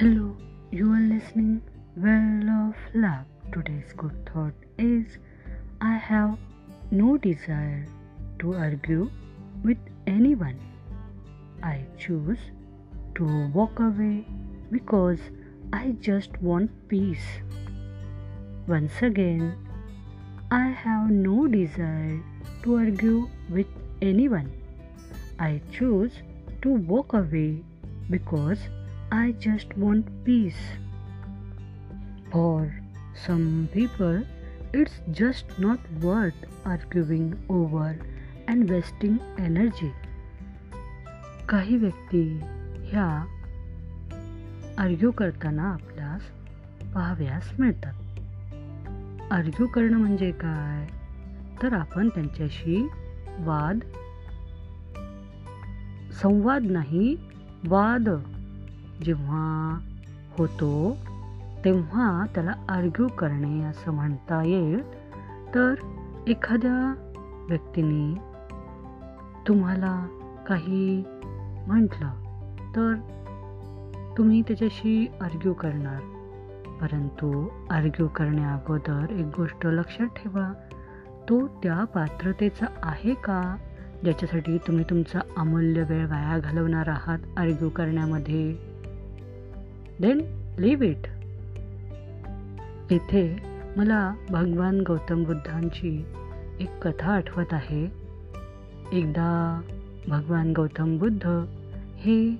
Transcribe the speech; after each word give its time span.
Hello, 0.00 0.34
you 0.70 0.90
are 0.94 1.06
listening 1.08 1.60
Well 1.94 2.48
of 2.50 2.74
Love. 2.94 3.26
Today's 3.52 3.92
good 3.94 4.14
thought 4.24 4.54
is 4.78 5.18
I 5.82 5.96
have 5.98 6.38
no 6.90 7.18
desire 7.18 7.84
to 8.38 8.54
argue 8.54 9.10
with 9.62 9.76
anyone. 10.06 10.58
I 11.62 11.84
choose 11.98 12.38
to 13.16 13.26
walk 13.48 13.78
away 13.78 14.24
because 14.70 15.18
I 15.70 15.94
just 16.00 16.40
want 16.40 16.70
peace. 16.88 17.28
Once 18.66 19.02
again, 19.02 19.54
I 20.50 20.68
have 20.68 21.10
no 21.10 21.46
desire 21.46 22.18
to 22.62 22.76
argue 22.76 23.28
with 23.50 23.66
anyone. 24.00 24.50
I 25.38 25.60
choose 25.70 26.22
to 26.62 26.70
walk 26.70 27.12
away 27.12 27.62
because 28.08 28.60
I 29.12 29.32
just 29.32 29.76
want 29.76 30.06
peace. 30.24 30.62
For 32.30 32.72
some 33.26 33.68
people, 33.72 34.22
it's 34.72 35.00
just 35.10 35.46
not 35.58 35.80
worth 36.00 36.34
arguing 36.64 37.36
over 37.48 37.98
and 38.48 38.70
wasting 38.70 39.18
energy. 39.38 39.90
काही 41.48 41.76
व्यक्ती 41.76 42.22
ह्या 42.90 43.08
argue 44.78 45.10
करताना 45.10 45.72
आपल्यास 45.72 46.30
पाहाव्यास 46.94 47.52
मिळतात 47.58 49.32
argue 49.32 49.66
करणं 49.66 49.96
म्हणजे 49.96 50.30
काय 50.40 50.86
तर 51.62 51.72
आपण 51.72 52.08
त्यांच्याशी 52.08 52.82
वाद 53.46 53.80
संवाद 56.22 56.70
नाही 56.70 57.16
वाद 57.68 58.08
जेव्हा 59.02 59.78
होतो 60.38 60.96
तेव्हा 61.64 62.26
त्याला 62.34 62.52
आर्ग्यू 62.68 63.08
करणे 63.08 63.62
असं 63.62 63.92
म्हणता 63.92 64.42
येईल. 64.42 64.82
तर 65.54 65.74
एखाद्या 66.26 66.94
व्यक्तीने 67.48 68.20
तुम्हाला 69.48 70.06
काही 70.48 71.04
म्हटलं 71.66 72.08
तर 72.76 72.94
तुम्ही 74.18 74.42
त्याच्याशी 74.42 75.06
आर्ग्यू 75.20 75.52
करणार. 75.52 76.00
परंतु 76.80 77.48
आर्ग्यू 77.70 78.08
करण्याअगोदर 78.08 79.06
एक 79.10 79.26
गोष्ट 79.36 79.66
लक्षात 79.66 80.06
ठेवा. 80.06 80.52
तो 81.28 81.46
त्या 81.46 81.84
पात्रतेचा 81.84 82.66
आहे 82.82 83.14
का? 83.14 83.56
ज्याच्यासाठी 84.02 84.58
तुम्ही 84.58 84.84
तुमचा 84.90 85.20
अमूल्य 85.36 85.82
वेळ 85.82 86.06
वाया 86.06 86.38
घालवणार 86.38 86.88
आहात 86.88 87.18
आर्ग्यू 87.36 87.68
करण्यामध्ये? 87.68 88.69
देन 90.00 90.20
लिव्ह 90.58 90.86
इट 90.86 91.06
इथे 92.92 93.36
मला 93.76 94.14
भगवान 94.30 94.80
गौतम 94.80 95.24
बुद्धांची 95.24 96.06
एक 96.60 96.86
कथा 96.86 97.12
आठवत 97.12 97.52
आहे. 97.52 97.84
एकदा 98.92 99.60
भगवान 100.08 100.52
गौतम 100.52 100.98
बुद्ध 100.98 101.44
हे 101.96 102.36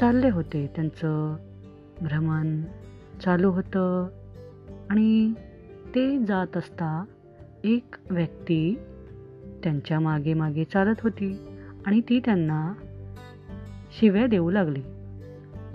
चालले 0.00 0.30
होते. 0.30 0.66
त्यांचं 0.76 1.36
भ्रमण 2.00 2.62
चालू 3.24 3.50
होतं 3.50 4.08
आणि 4.90 5.32
ते 5.94 6.24
जात 6.24 6.56
असता 6.56 7.04
एक 7.64 7.96
व्यक्ती 8.10 8.78
त्यांच्या 9.62 10.00
मागे 10.00 10.34
मागे 10.34 10.64
चालत 10.64 11.00
होती 11.02 11.46
आणि 11.86 12.00
ती 12.00 12.20
त्यांना 12.20 12.72
शिव्या 14.00 14.26
देऊ 14.26 14.50
लागली. 14.50 14.82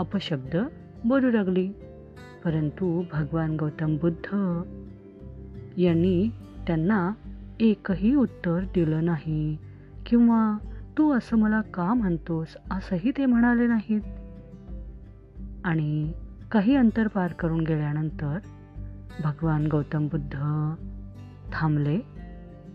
अपशब्द 0.01 0.57
बोलू 1.05 1.31
लागली 1.31 1.67
परंतु 2.45 3.03
भगवान 3.11 3.55
गौतम 3.55 3.95
बुद्ध 3.95 4.25
यांनी 5.77 6.29
त्यांना 6.67 7.11
एकही 7.59 8.15
उत्तर 8.15 8.59
दिलं 8.63 9.05
नाही. 9.05 9.57
किंवा 10.05 10.57
तू 10.97 11.11
असं 11.11 11.37
मला 11.37 11.61
का 11.61 11.93
म्हणतोस? 11.93 12.47
असंही 12.71 13.11
ते 13.11 13.25
म्हणाले 13.25 13.67
नाहीत. 13.67 14.01
आणि 15.63 16.11
काही 16.51 16.75
अंतर 16.75 17.07
पार 17.07 17.31
करून 17.31 17.59
गेल्यानंतर 17.59 18.37
भगवान 19.23 19.67
गौतम 19.67 20.07
बुद्ध 20.07 20.33
थांबले 21.53 21.99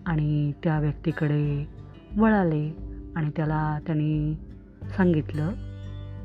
आणि 0.06 0.52
त्या 0.64 0.80
व्यक्तीकडे 0.80 1.68
वळाले 2.16 2.76
आणि 3.16 3.30
त्याला 3.36 3.78
त्यांनी 3.86 4.34
सांगितलं 4.96 5.65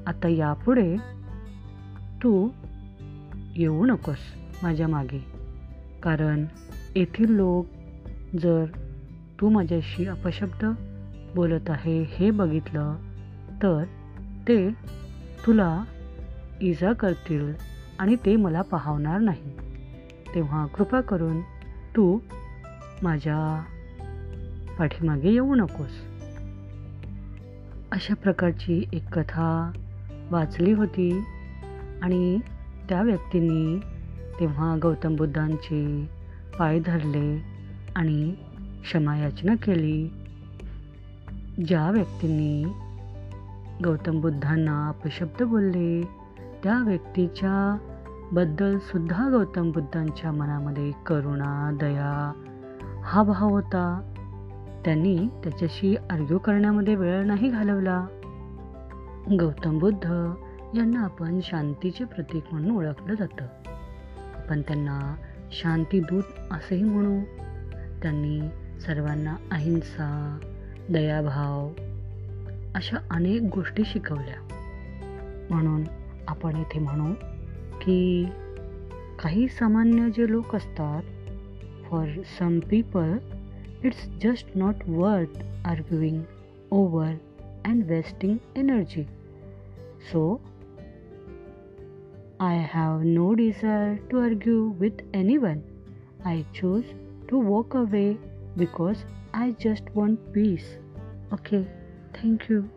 आता 0.08 0.28
यापुढे 0.28 0.98
तू 2.24 2.50
येऊ 3.56 3.86
नकोस 3.86 4.18
माझ्या 4.64 4.88
मागे. 4.88 5.26
कारण 6.04 6.46
येथील 6.96 7.30
लोक 7.30 7.66
जर 8.42 8.66
तू 9.42 9.50
माझ्याशी 9.50 10.08
अपशब्द 10.08 10.66
बोलत 11.36 11.70
आहे 11.70 12.04
हे 12.04 12.32
बघितलं 12.32 12.96
तर 13.64 13.84
ते 14.48 14.70
तुला 15.46 15.84
इजा 16.62 16.94
करतील 16.94 17.54
आणि 18.00 18.16
ते 18.16 18.36
मला 18.36 18.62
पाहवणार 18.62 19.20
नाही. 19.20 19.58
तेव्हा 20.36 20.66
कृपा 20.66 21.02
करून 21.02 21.42
तू 21.96 22.20
माझ्या 23.04 23.64
पाठीमागे 24.80 25.30
येऊ 25.30 25.56
नकोस. 25.56 26.02
अशा 27.92 28.14
प्रकारची 28.14 28.84
एक 28.94 29.20
कथा 29.20 29.72
वाचली 30.32 30.72
होती. 30.72 31.24
आणि 32.02 32.40
त्या 32.90 33.02
व्यक्तीने 33.02 33.80
तेव्हा 34.40 34.76
गौतम 34.82 35.16
बुद्धांचे 35.16 36.10
पाय 36.60 36.80
धरले 36.80 37.42
आणि 37.96 38.32
क्षमायाचना 38.84 39.56
केली. 39.56 40.08
ज्या 41.68 41.92
व्यक्तींनी 41.92 42.64
गौतम 43.84 44.22
बुद्धांना 44.22 44.88
अपशब्द 44.88 45.44
बोलले 45.44 46.02
त्या 46.64 46.84
व्यक्तीच्या 46.84 47.78
बद्दल 48.32 48.78
सुद्धा 48.78 49.30
गौतम 49.30 49.72
बुद्धांच्या 49.72 50.32
मनामध्ये 50.32 50.92
करुणा 51.06 51.78
दया 51.80 52.32
हा 53.06 53.24
भाव 53.24 53.50
होता. 53.50 54.02
त्यांनी 54.86 55.18
त्याच्याशी 55.18 55.96
आर्ग्यू 55.96 56.38
करण्यामध्ये 56.38 56.96
वेळ 56.96 57.26
नाही 57.26 57.50
घालवला. 57.50 58.06
गौतम 59.30 59.80
बुद्ध 59.80 60.06
यांना 60.78 61.04
आपण 61.04 61.40
शांतीचे 61.44 62.06
प्रतीक 62.06 62.44
म्हणून 62.52 62.78
ओळखलं 62.78 63.14
जातं. 63.14 63.46
आपण 64.36 64.62
त्यांना 64.62 65.16
शांतीदूत 65.52 66.24
असेही 66.52 66.84
म्हणू. 66.84 67.22
त्यांनी 68.02 68.42
सर्वांना 68.80 69.36
अहिंसा 69.52 70.40
दयाभाव 70.90 71.70
अशा 72.76 72.98
अनेक 73.12 73.42
गोष्टी 73.42 73.84
शिकवल्या. 73.86 74.48
म्हणून 75.50 75.84
आपण 76.28 76.56
येथे 76.56 76.80
म्हणू 76.80 77.14
की 77.82 78.28
काही 79.24 79.48
सामान्य 79.48 80.10
जे 80.10 80.32
लोक 80.32 80.56
असतात 80.56 81.04
for 81.90 82.08
some 82.40 82.60
people 82.60 83.18
it's 83.84 84.08
just 84.24 84.48
not 84.56 84.76
worth 84.88 85.44
arguing 85.66 86.22
over 86.72 87.12
and 87.66 87.88
wasting 87.88 88.40
energy. 88.56 89.08
So, 90.12 90.42
I 92.40 92.56
have 92.56 93.02
no 93.02 93.36
desire 93.36 94.00
to 94.10 94.20
argue 94.20 94.76
with 94.80 95.02
anyone. 95.14 95.64
I 96.26 96.46
choose 96.54 96.86
to 97.28 97.38
walk 97.38 97.76
away 97.76 98.18
because 98.58 99.06
I 99.34 99.52
just 99.52 99.84
want 99.94 100.34
peace. 100.34 100.78
Okay, 101.32 101.68
thank 102.14 102.50
you. 102.50 102.70